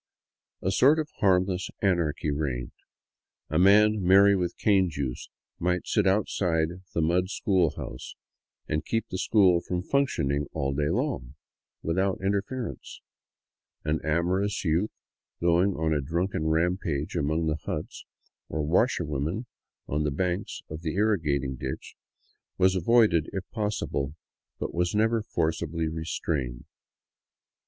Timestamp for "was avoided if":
22.57-23.47